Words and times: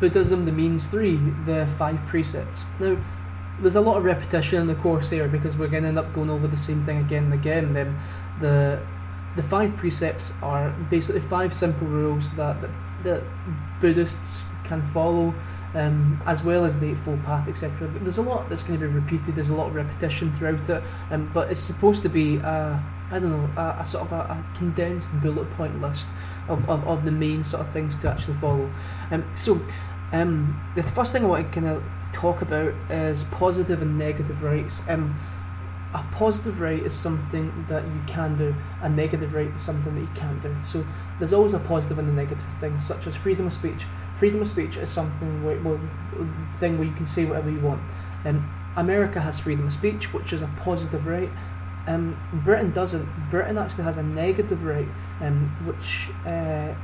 Buddhism, 0.00 0.46
the 0.46 0.52
means 0.52 0.86
three, 0.86 1.16
the 1.44 1.66
five 1.78 2.04
precepts. 2.06 2.66
Now, 2.80 2.96
there's 3.60 3.76
a 3.76 3.80
lot 3.80 3.98
of 3.98 4.04
repetition 4.04 4.62
in 4.62 4.66
the 4.66 4.74
course 4.76 5.10
here 5.10 5.28
because 5.28 5.56
we're 5.56 5.68
going 5.68 5.82
to 5.82 5.90
end 5.90 5.98
up 5.98 6.12
going 6.14 6.30
over 6.30 6.48
the 6.48 6.56
same 6.56 6.82
thing 6.82 6.98
again 6.98 7.24
and 7.24 7.34
again. 7.34 7.74
Then 7.74 7.96
the 8.40 8.80
the 9.36 9.42
five 9.42 9.76
precepts 9.76 10.32
are 10.42 10.70
basically 10.90 11.20
five 11.20 11.52
simple 11.52 11.86
rules 11.86 12.30
that 12.32 12.60
that, 12.60 12.70
that 13.04 13.22
Buddhists 13.80 14.42
can 14.64 14.82
follow, 14.82 15.34
um, 15.74 16.20
as 16.26 16.42
well 16.42 16.64
as 16.64 16.78
the 16.78 16.90
Eightfold 16.90 17.22
Path, 17.24 17.48
etc. 17.48 17.86
There's 17.88 18.18
a 18.18 18.22
lot 18.22 18.48
that's 18.48 18.62
going 18.62 18.78
to 18.78 18.86
be 18.86 18.92
repeated. 18.92 19.34
There's 19.34 19.50
a 19.50 19.54
lot 19.54 19.68
of 19.68 19.74
repetition 19.74 20.32
throughout 20.32 20.68
it, 20.68 20.82
um, 21.10 21.30
but 21.32 21.50
it's 21.50 21.60
supposed 21.60 22.02
to 22.02 22.08
be 22.08 22.36
a, 22.36 22.82
I 23.10 23.18
don't 23.18 23.30
know 23.30 23.50
a, 23.60 23.80
a 23.80 23.84
sort 23.84 24.04
of 24.04 24.12
a, 24.12 24.16
a, 24.16 24.44
condensed 24.56 25.10
bullet 25.20 25.50
point 25.50 25.80
list 25.80 26.08
of, 26.48 26.68
of, 26.68 26.86
of 26.86 27.04
the 27.04 27.12
main 27.12 27.44
sort 27.44 27.60
of 27.60 27.70
things 27.72 27.96
to 27.96 28.10
actually 28.10 28.34
follow. 28.34 28.70
Um, 29.10 29.24
so 29.36 29.60
um, 30.12 30.60
the 30.74 30.82
first 30.82 31.12
thing 31.12 31.24
I 31.24 31.28
want 31.28 31.46
to 31.46 31.60
kind 31.60 31.68
of 31.68 31.82
talk 32.12 32.42
about 32.42 32.74
is 32.90 33.24
positive 33.24 33.82
and 33.82 33.98
negative 33.98 34.42
rights. 34.42 34.82
Um, 34.88 35.14
a 35.92 36.04
positive 36.12 36.60
right 36.60 36.80
is 36.80 36.94
something 36.94 37.66
that 37.68 37.84
you 37.84 38.02
can 38.06 38.36
do, 38.36 38.54
a 38.80 38.88
negative 38.88 39.34
right 39.34 39.48
is 39.48 39.62
something 39.62 39.94
that 39.94 40.00
you 40.00 40.10
can't 40.14 40.40
do. 40.40 40.54
So 40.64 40.84
there's 41.18 41.32
always 41.32 41.52
a 41.52 41.58
positive 41.58 41.98
and 41.98 42.08
a 42.08 42.12
negative 42.12 42.46
thing, 42.60 42.78
such 42.78 43.06
as 43.06 43.16
freedom 43.16 43.46
of 43.46 43.52
speech. 43.52 43.84
Freedom 44.16 44.40
of 44.40 44.46
speech 44.46 44.76
is 44.76 44.88
something 44.88 45.44
where, 45.44 45.58
well, 45.60 45.80
thing 46.58 46.78
where 46.78 46.86
you 46.86 46.94
can 46.94 47.06
say 47.06 47.24
whatever 47.24 47.50
you 47.50 47.60
want. 47.60 47.80
Um, 48.24 48.48
America 48.76 49.20
has 49.20 49.40
freedom 49.40 49.66
of 49.66 49.72
speech, 49.72 50.12
which 50.12 50.32
is 50.32 50.42
a 50.42 50.50
positive 50.58 51.06
right. 51.06 51.30
Um, 51.88 52.16
Britain 52.32 52.70
doesn't. 52.70 53.08
Britain 53.30 53.58
actually 53.58 53.84
has 53.84 53.96
a 53.96 54.02
negative 54.02 54.64
right, 54.64 54.86
um, 55.20 55.48
which 55.66 56.08
uh, 56.24 56.74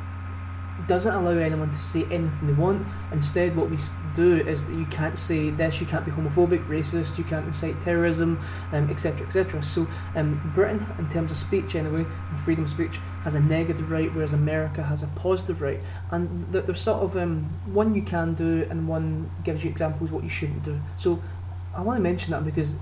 doesn't 0.86 1.12
allow 1.12 1.36
anyone 1.38 1.70
to 1.70 1.78
say 1.78 2.04
anything 2.04 2.46
they 2.46 2.52
want. 2.52 2.86
Instead, 3.12 3.56
what 3.56 3.70
we 3.70 3.78
do 4.14 4.36
is 4.36 4.64
that 4.66 4.72
you 4.74 4.84
can't 4.86 5.18
say 5.18 5.50
this, 5.50 5.80
you 5.80 5.86
can't 5.86 6.04
be 6.04 6.12
homophobic, 6.12 6.64
racist, 6.66 7.18
you 7.18 7.24
can't 7.24 7.46
incite 7.46 7.80
terrorism, 7.82 8.38
etc., 8.72 9.20
um, 9.20 9.26
etc. 9.26 9.58
Et 9.58 9.62
so, 9.62 9.86
um, 10.14 10.52
Britain, 10.54 10.84
in 10.98 11.08
terms 11.08 11.30
of 11.30 11.36
speech 11.36 11.74
anyway, 11.74 12.04
freedom 12.44 12.64
of 12.64 12.70
speech, 12.70 12.98
has 13.24 13.34
a 13.34 13.40
negative 13.40 13.90
right, 13.90 14.12
whereas 14.14 14.32
America 14.32 14.82
has 14.82 15.02
a 15.02 15.06
positive 15.08 15.62
right. 15.62 15.80
And 16.10 16.46
there's 16.52 16.80
sort 16.80 17.02
of 17.02 17.16
um, 17.16 17.44
one 17.72 17.94
you 17.94 18.02
can 18.02 18.34
do, 18.34 18.66
and 18.70 18.86
one 18.86 19.30
gives 19.44 19.64
you 19.64 19.70
examples 19.70 20.12
what 20.12 20.22
you 20.22 20.30
shouldn't 20.30 20.64
do. 20.64 20.78
So, 20.96 21.22
I 21.74 21.82
want 21.82 21.98
to 21.98 22.02
mention 22.02 22.30
that 22.32 22.44
because 22.44 22.76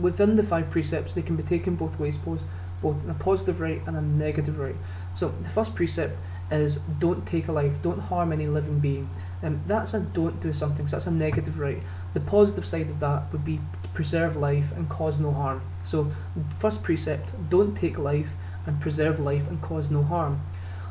within 0.00 0.36
the 0.36 0.42
five 0.42 0.70
precepts, 0.70 1.14
they 1.14 1.22
can 1.22 1.36
be 1.36 1.42
taken 1.42 1.74
both 1.74 1.98
ways, 1.98 2.16
both 2.16 2.44
both 2.82 3.06
a 3.08 3.14
positive 3.14 3.60
right 3.60 3.82
and 3.86 3.94
a 3.96 4.00
negative 4.00 4.58
right. 4.58 4.76
So, 5.14 5.28
the 5.28 5.50
first 5.50 5.74
precept 5.74 6.18
is 6.50 6.76
don't 6.98 7.26
take 7.26 7.48
a 7.48 7.52
life, 7.52 7.80
don't 7.82 8.00
harm 8.00 8.32
any 8.32 8.46
living 8.46 8.80
being. 8.80 9.08
Um, 9.42 9.62
that's 9.66 9.94
a 9.94 10.00
don't 10.00 10.40
do 10.40 10.52
something, 10.52 10.86
so 10.86 10.96
that's 10.96 11.06
a 11.06 11.10
negative 11.10 11.58
right. 11.58 11.78
The 12.14 12.20
positive 12.20 12.66
side 12.66 12.88
of 12.90 13.00
that 13.00 13.32
would 13.32 13.44
be 13.44 13.60
preserve 13.94 14.36
life 14.36 14.72
and 14.72 14.88
cause 14.88 15.18
no 15.18 15.32
harm. 15.32 15.62
So, 15.84 16.12
first 16.58 16.82
precept, 16.82 17.30
don't 17.50 17.76
take 17.76 17.98
life 17.98 18.32
and 18.66 18.80
preserve 18.80 19.18
life 19.18 19.48
and 19.48 19.60
cause 19.60 19.90
no 19.90 20.02
harm. 20.02 20.40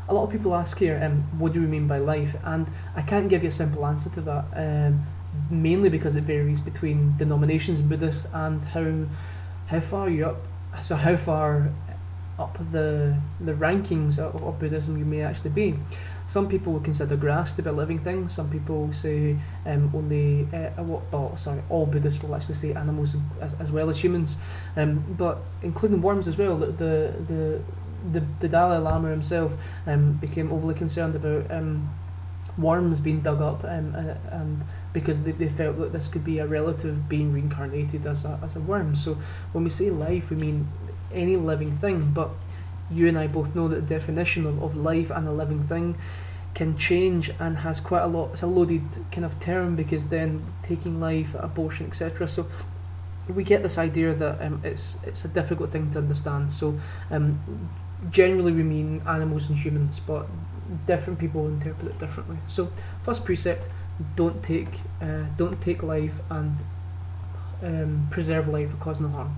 A 0.07 0.13
lot 0.13 0.23
of 0.23 0.31
people 0.31 0.55
ask 0.55 0.77
here, 0.79 0.99
um, 1.01 1.23
what 1.39 1.53
do 1.53 1.61
we 1.61 1.67
mean 1.67 1.87
by 1.87 1.99
life? 1.99 2.35
And 2.43 2.67
I 2.95 3.03
can't 3.03 3.29
give 3.29 3.43
you 3.43 3.49
a 3.49 3.51
simple 3.51 3.85
answer 3.85 4.09
to 4.11 4.21
that, 4.21 4.45
um, 4.55 5.05
mainly 5.51 5.89
because 5.89 6.15
it 6.15 6.23
varies 6.23 6.59
between 6.59 7.15
denominations, 7.17 7.81
Buddhists, 7.81 8.25
and 8.33 8.63
how 8.65 9.05
how 9.67 9.79
far 9.79 10.09
you're 10.09 10.29
up. 10.29 10.37
So 10.81 10.95
how 10.95 11.15
far 11.15 11.69
up 12.39 12.57
the 12.71 13.15
the 13.39 13.53
rankings 13.53 14.17
of, 14.17 14.41
of 14.43 14.59
Buddhism 14.59 14.97
you 14.97 15.05
may 15.05 15.21
actually 15.21 15.51
be. 15.51 15.75
Some 16.27 16.47
people 16.47 16.73
would 16.73 16.83
consider 16.83 17.15
grass 17.15 17.53
to 17.53 17.63
be 17.63 17.69
a 17.69 17.73
living 17.73 17.97
thing. 17.99 18.27
Some 18.27 18.49
people 18.51 18.93
say 18.93 19.35
um, 19.65 19.91
only 19.95 20.47
uh, 20.53 20.83
what? 20.83 21.01
Oh, 21.11 21.35
sorry, 21.35 21.61
all 21.69 21.85
Buddhists 21.85 22.21
will 22.21 22.35
actually 22.35 22.55
say 22.55 22.73
animals 22.73 23.15
as, 23.41 23.55
as 23.55 23.71
well 23.71 23.89
as 23.89 24.03
humans, 24.03 24.37
um, 24.77 25.03
but 25.17 25.39
including 25.63 26.01
worms 26.01 26.27
as 26.27 26.37
well. 26.37 26.57
The 26.57 26.67
the 27.31 27.61
the, 28.13 28.21
the 28.39 28.47
Dalai 28.47 28.77
Lama 28.77 29.09
himself 29.09 29.57
um, 29.85 30.13
became 30.13 30.51
overly 30.51 30.75
concerned 30.75 31.15
about 31.15 31.51
um, 31.51 31.89
worms 32.57 32.99
being 32.99 33.21
dug 33.21 33.41
up 33.41 33.63
um, 33.63 33.95
uh, 33.95 34.15
and 34.31 34.63
because 34.93 35.23
they, 35.23 35.31
they 35.31 35.49
felt 35.49 35.77
that 35.79 35.93
this 35.93 36.07
could 36.07 36.23
be 36.23 36.39
a 36.39 36.47
relative 36.47 37.07
being 37.07 37.31
reincarnated 37.31 38.05
as 38.05 38.25
a, 38.25 38.39
as 38.43 38.55
a 38.55 38.59
worm. 38.59 38.95
So 38.95 39.17
when 39.51 39.63
we 39.63 39.69
say 39.69 39.89
life, 39.89 40.29
we 40.29 40.35
mean 40.35 40.67
any 41.13 41.35
living 41.35 41.75
thing, 41.75 42.11
but 42.11 42.29
you 42.91 43.07
and 43.07 43.17
I 43.17 43.27
both 43.27 43.55
know 43.55 43.67
that 43.67 43.87
the 43.87 43.95
definition 43.95 44.45
of, 44.45 44.61
of 44.63 44.75
life 44.75 45.11
and 45.11 45.27
a 45.27 45.31
living 45.31 45.59
thing 45.59 45.95
can 46.55 46.77
change 46.77 47.31
and 47.39 47.57
has 47.57 47.79
quite 47.79 48.01
a 48.01 48.07
lot. 48.07 48.31
It's 48.33 48.41
a 48.41 48.47
loaded 48.47 48.83
kind 49.11 49.25
of 49.25 49.39
term 49.39 49.75
because 49.75 50.07
then 50.07 50.43
taking 50.63 50.99
life, 50.99 51.35
abortion, 51.35 51.87
etc. 51.87 52.27
So 52.27 52.47
we 53.27 53.43
get 53.43 53.63
this 53.63 53.77
idea 53.77 54.13
that 54.13 54.41
um, 54.41 54.61
it's 54.63 54.97
it's 55.03 55.23
a 55.25 55.27
difficult 55.27 55.69
thing 55.69 55.91
to 55.91 55.99
understand. 55.99 56.51
So 56.51 56.79
um, 57.11 57.39
generally 58.09 58.51
we 58.51 58.63
mean 58.63 59.01
animals 59.07 59.49
and 59.49 59.57
humans, 59.57 59.99
but 59.99 60.27
different 60.85 61.19
people 61.19 61.47
interpret 61.47 61.91
it 61.91 61.99
differently. 61.99 62.37
So 62.47 62.71
first 63.03 63.25
precept: 63.25 63.69
don't 64.15 64.41
take 64.43 64.79
uh, 65.01 65.25
don't 65.37 65.61
take 65.61 65.83
life 65.83 66.19
and 66.29 66.55
um, 67.61 68.07
preserve 68.09 68.47
life 68.47 68.71
for 68.71 68.77
cause 68.77 68.99
no 68.99 69.09
harm. 69.09 69.37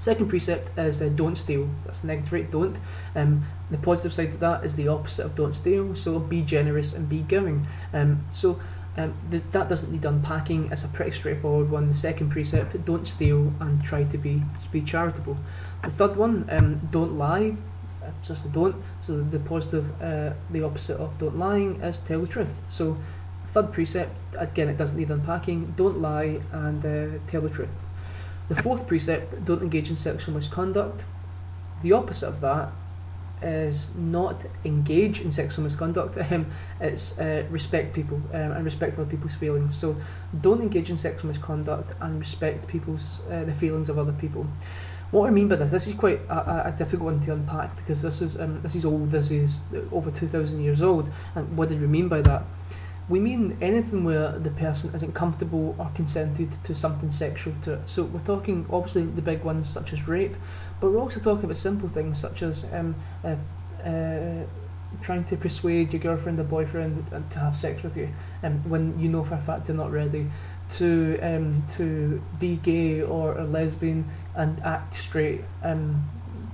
Second 0.00 0.28
precept 0.28 0.76
is 0.78 1.02
uh, 1.02 1.10
don't 1.14 1.36
steal. 1.36 1.68
So 1.80 1.84
that's 1.84 2.02
negative 2.02 2.32
right, 2.32 2.50
don't. 2.50 2.78
Um, 3.14 3.44
the 3.70 3.76
positive 3.76 4.14
side 4.14 4.28
of 4.28 4.40
that 4.40 4.64
is 4.64 4.74
the 4.74 4.88
opposite 4.88 5.26
of 5.26 5.36
don't 5.36 5.54
steal. 5.54 5.94
So 5.94 6.18
be 6.18 6.40
generous 6.40 6.94
and 6.94 7.06
be 7.06 7.20
giving. 7.20 7.66
Um, 7.92 8.24
so 8.32 8.58
um, 8.96 9.12
th- 9.30 9.42
that 9.52 9.68
doesn't 9.68 9.92
need 9.92 10.06
unpacking. 10.06 10.72
It's 10.72 10.84
a 10.84 10.88
pretty 10.88 11.10
straightforward 11.10 11.70
one. 11.70 11.88
The 11.88 11.94
second 11.94 12.30
precept: 12.30 12.82
don't 12.86 13.06
steal 13.06 13.52
and 13.60 13.84
try 13.84 14.04
to 14.04 14.16
be 14.16 14.42
be 14.72 14.80
charitable. 14.80 15.36
The 15.82 15.90
third 15.90 16.16
one: 16.16 16.48
um, 16.50 16.80
don't 16.90 17.18
lie. 17.18 17.56
Uh, 18.02 18.10
just 18.24 18.50
don't. 18.52 18.76
So 19.00 19.20
the 19.20 19.38
positive, 19.38 20.00
uh, 20.00 20.32
the 20.50 20.62
opposite 20.62 20.96
of 20.96 21.18
don't 21.18 21.36
lying 21.36 21.78
is 21.82 21.98
tell 21.98 22.20
the 22.20 22.26
truth. 22.26 22.62
So 22.70 22.96
third 23.48 23.70
precept 23.70 24.12
again, 24.38 24.70
it 24.70 24.78
doesn't 24.78 24.96
need 24.96 25.10
unpacking. 25.10 25.74
Don't 25.76 25.98
lie 25.98 26.40
and 26.52 26.84
uh, 26.86 27.18
tell 27.26 27.42
the 27.42 27.50
truth. 27.50 27.89
The 28.50 28.60
fourth 28.60 28.88
precept, 28.88 29.44
don't 29.44 29.62
engage 29.62 29.90
in 29.90 29.94
sexual 29.94 30.34
misconduct. 30.34 31.04
The 31.82 31.92
opposite 31.92 32.26
of 32.26 32.40
that 32.40 32.72
is 33.42 33.94
not 33.94 34.44
engage 34.64 35.20
in 35.20 35.30
sexual 35.30 35.62
misconduct. 35.62 36.18
Um, 36.32 36.46
it's 36.80 37.16
uh, 37.16 37.46
respect 37.48 37.94
people 37.94 38.20
um, 38.34 38.50
and 38.50 38.64
respect 38.64 38.98
other 38.98 39.08
people's 39.08 39.36
feelings. 39.36 39.76
So 39.76 39.94
don't 40.40 40.60
engage 40.60 40.90
in 40.90 40.96
sexual 40.96 41.28
misconduct 41.28 41.92
and 42.00 42.18
respect 42.18 42.66
people's 42.66 43.20
uh, 43.30 43.44
the 43.44 43.54
feelings 43.54 43.88
of 43.88 43.98
other 43.98 44.12
people. 44.12 44.48
What 45.12 45.28
I 45.28 45.30
mean 45.30 45.46
by 45.46 45.54
this, 45.54 45.70
this 45.70 45.86
is 45.86 45.94
quite 45.94 46.18
a, 46.28 46.70
a 46.70 46.74
difficult 46.76 47.12
one 47.12 47.20
to 47.20 47.32
unpack 47.32 47.76
because 47.76 48.02
this 48.02 48.20
is 48.20 48.36
um, 48.40 48.62
this 48.62 48.74
is 48.74 48.84
old. 48.84 49.12
This 49.12 49.30
is 49.30 49.62
over 49.92 50.10
two 50.10 50.26
thousand 50.26 50.64
years 50.64 50.82
old. 50.82 51.08
And 51.36 51.56
what 51.56 51.68
did 51.68 51.80
we 51.80 51.86
mean 51.86 52.08
by 52.08 52.20
that? 52.22 52.42
We 53.10 53.18
mean 53.18 53.58
anything 53.60 54.04
where 54.04 54.30
the 54.38 54.50
person 54.50 54.94
isn't 54.94 55.14
comfortable 55.14 55.74
or 55.78 55.90
consented 55.96 56.48
to 56.62 56.76
something 56.76 57.10
sexual 57.10 57.52
to 57.62 57.74
it. 57.74 57.88
So 57.88 58.04
we're 58.04 58.20
talking 58.20 58.64
obviously 58.70 59.02
the 59.02 59.20
big 59.20 59.42
ones 59.42 59.68
such 59.68 59.92
as 59.92 60.06
rape, 60.06 60.36
but 60.80 60.92
we're 60.92 61.00
also 61.00 61.18
talking 61.18 61.44
about 61.44 61.56
simple 61.56 61.88
things 61.88 62.18
such 62.18 62.42
as 62.42 62.64
um, 62.72 62.94
uh, 63.24 63.34
uh, 63.84 64.44
trying 65.02 65.24
to 65.24 65.36
persuade 65.36 65.92
your 65.92 66.00
girlfriend 66.00 66.38
or 66.38 66.44
boyfriend 66.44 67.04
to 67.30 67.38
have 67.40 67.56
sex 67.56 67.82
with 67.82 67.96
you, 67.96 68.08
um, 68.44 68.68
when 68.70 68.98
you 69.00 69.08
know 69.08 69.24
for 69.24 69.34
a 69.34 69.38
fact 69.38 69.66
they're 69.66 69.74
not 69.74 69.90
ready, 69.90 70.26
to 70.70 71.18
um, 71.20 71.64
to 71.72 72.22
be 72.38 72.56
gay 72.62 73.02
or 73.02 73.36
a 73.36 73.44
lesbian 73.44 74.04
and 74.36 74.60
act 74.60 74.94
straight. 74.94 75.42
Um, 75.64 76.04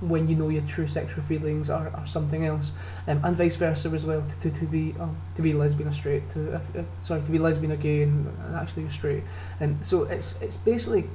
when 0.01 0.27
you 0.27 0.35
know 0.35 0.49
your 0.49 0.61
true 0.63 0.87
sexual 0.87 1.23
feelings 1.23 1.69
are, 1.69 1.89
are 1.89 2.07
something 2.07 2.45
else, 2.45 2.73
um, 3.07 3.21
and 3.23 3.35
vice 3.35 3.55
versa 3.55 3.89
as 3.89 4.05
well. 4.05 4.21
To, 4.21 4.49
to, 4.49 4.59
to 4.59 4.65
be 4.65 4.93
um, 4.99 5.17
to 5.35 5.41
be 5.41 5.53
lesbian 5.53 5.89
or 5.89 5.93
straight, 5.93 6.29
to 6.31 6.55
uh, 6.55 6.59
uh, 6.77 6.83
sorry 7.03 7.21
to 7.21 7.31
be 7.31 7.39
lesbian 7.39 7.71
or 7.71 7.77
gay 7.77 8.03
and, 8.03 8.27
and 8.27 8.55
actually 8.55 8.83
you're 8.83 8.91
straight, 8.91 9.23
and 9.59 9.83
so 9.83 10.03
it's 10.03 10.39
it's 10.41 10.57
basically 10.57 11.05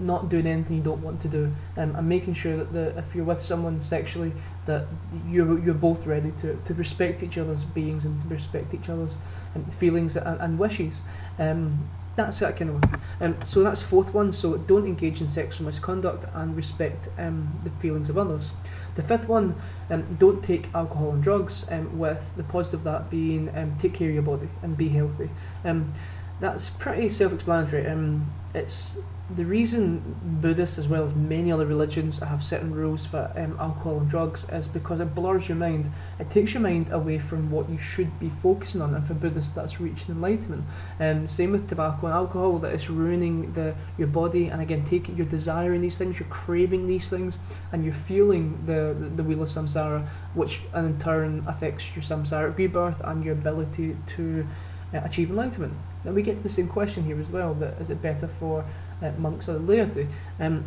not 0.00 0.28
doing 0.28 0.46
anything 0.46 0.76
you 0.76 0.82
don't 0.82 1.02
want 1.02 1.20
to 1.22 1.28
do, 1.28 1.52
um, 1.76 1.96
and 1.96 2.08
making 2.08 2.34
sure 2.34 2.56
that 2.56 2.72
the, 2.72 2.98
if 2.98 3.14
you're 3.14 3.24
with 3.24 3.40
someone 3.40 3.80
sexually, 3.80 4.32
that 4.66 4.86
you're 5.28 5.58
you're 5.58 5.74
both 5.74 6.06
ready 6.06 6.32
to, 6.40 6.56
to 6.64 6.74
respect 6.74 7.22
each 7.22 7.38
other's 7.38 7.64
beings 7.64 8.04
and 8.04 8.20
to 8.22 8.28
respect 8.28 8.74
each 8.74 8.88
other's 8.88 9.18
um, 9.54 9.64
feelings 9.64 10.16
and, 10.16 10.40
and 10.40 10.58
wishes. 10.58 11.02
Um, 11.38 11.88
that's 12.18 12.40
that 12.40 12.56
kind 12.56 12.70
of 12.70 12.82
one. 12.82 13.00
Um, 13.20 13.36
so 13.44 13.62
that's 13.62 13.80
fourth 13.80 14.12
one. 14.12 14.32
So 14.32 14.56
don't 14.56 14.86
engage 14.86 15.20
in 15.20 15.28
sexual 15.28 15.66
misconduct 15.66 16.24
and 16.34 16.56
respect 16.56 17.08
um, 17.16 17.48
the 17.64 17.70
feelings 17.70 18.10
of 18.10 18.18
others. 18.18 18.52
The 18.96 19.02
fifth 19.02 19.28
one, 19.28 19.54
um, 19.88 20.04
don't 20.18 20.42
take 20.42 20.66
alcohol 20.74 21.12
and 21.12 21.22
drugs. 21.22 21.64
Um, 21.70 21.98
with 21.98 22.36
the 22.36 22.42
positive 22.42 22.80
of 22.80 22.84
that 22.84 23.10
being 23.10 23.48
um, 23.56 23.76
take 23.78 23.94
care 23.94 24.08
of 24.08 24.14
your 24.14 24.24
body 24.24 24.48
and 24.62 24.76
be 24.76 24.88
healthy. 24.88 25.30
Um, 25.64 25.92
that's 26.40 26.70
pretty 26.70 27.08
self-explanatory. 27.08 27.86
Um, 27.86 28.30
it's 28.54 28.98
the 29.34 29.44
reason 29.44 30.00
Buddhists, 30.40 30.78
as 30.78 30.88
well 30.88 31.04
as 31.04 31.14
many 31.14 31.52
other 31.52 31.66
religions, 31.66 32.18
have 32.18 32.42
certain 32.42 32.74
rules 32.74 33.04
for 33.04 33.30
um, 33.36 33.58
alcohol 33.60 33.98
and 33.98 34.08
drugs 34.08 34.46
is 34.50 34.66
because 34.66 35.00
it 35.00 35.14
blurs 35.14 35.48
your 35.48 35.56
mind. 35.58 35.90
It 36.18 36.30
takes 36.30 36.54
your 36.54 36.62
mind 36.62 36.90
away 36.90 37.18
from 37.18 37.50
what 37.50 37.68
you 37.68 37.76
should 37.76 38.18
be 38.18 38.30
focusing 38.30 38.80
on. 38.80 38.94
And 38.94 39.06
for 39.06 39.12
Buddhists, 39.12 39.50
that's 39.50 39.80
reaching 39.80 40.14
enlightenment. 40.14 40.64
Um, 40.98 41.26
same 41.26 41.52
with 41.52 41.68
tobacco 41.68 42.06
and 42.06 42.14
alcohol, 42.14 42.58
that 42.60 42.74
it's 42.74 42.88
ruining 42.88 43.52
the 43.52 43.74
your 43.98 44.08
body. 44.08 44.46
And 44.46 44.62
again, 44.62 44.84
taking 44.86 45.16
you're 45.16 45.26
desiring 45.26 45.82
these 45.82 45.98
things, 45.98 46.18
you're 46.18 46.28
craving 46.30 46.86
these 46.86 47.10
things, 47.10 47.38
and 47.72 47.84
you're 47.84 47.92
feeling 47.92 48.58
the 48.64 48.96
the, 48.98 49.08
the 49.10 49.22
wheel 49.22 49.42
of 49.42 49.48
samsara, 49.48 50.06
which 50.32 50.62
in 50.74 50.98
turn 51.00 51.44
affects 51.46 51.94
your 51.94 52.02
samsaric 52.02 52.56
rebirth 52.56 53.00
and 53.04 53.22
your 53.22 53.34
ability 53.34 53.94
to 54.16 54.46
uh, 54.94 55.00
achieve 55.04 55.30
enlightenment. 55.30 55.74
Now 56.04 56.12
we 56.12 56.22
get 56.22 56.36
to 56.36 56.42
the 56.42 56.48
same 56.48 56.68
question 56.68 57.04
here 57.04 57.18
as 57.18 57.28
well. 57.28 57.54
That 57.54 57.74
is 57.80 57.90
it 57.90 58.00
better 58.00 58.28
for 58.28 58.64
uh, 59.02 59.12
monks 59.18 59.48
or 59.48 59.54
the 59.54 59.58
laity. 59.60 60.08
Um, 60.38 60.64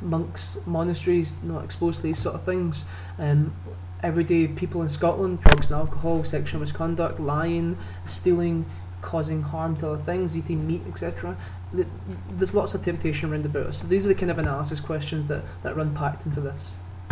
monks, 0.00 0.58
monasteries, 0.66 1.34
not 1.42 1.64
exposed 1.64 1.98
to 1.98 2.02
these 2.02 2.18
sort 2.18 2.34
of 2.34 2.44
things. 2.44 2.84
Um, 3.18 3.54
everyday 4.02 4.48
people 4.48 4.82
in 4.82 4.88
Scotland, 4.88 5.40
drugs 5.40 5.70
and 5.70 5.76
alcohol, 5.76 6.24
sexual 6.24 6.60
misconduct, 6.60 7.18
lying, 7.18 7.76
stealing, 8.06 8.66
causing 9.00 9.42
harm 9.42 9.76
to 9.76 9.88
other 9.88 10.02
things, 10.02 10.36
eating 10.36 10.66
meat, 10.66 10.82
etc. 10.88 11.36
There's 12.30 12.54
lots 12.54 12.74
of 12.74 12.82
temptation 12.84 13.30
around 13.30 13.46
about 13.46 13.66
us. 13.66 13.78
So 13.78 13.86
these 13.86 14.06
are 14.06 14.10
the 14.10 14.14
kind 14.14 14.30
of 14.30 14.38
analysis 14.38 14.80
questions 14.80 15.26
that, 15.26 15.42
that 15.62 15.76
run 15.76 15.94
packed 15.94 16.26
into 16.26 16.40
this. 16.40 16.72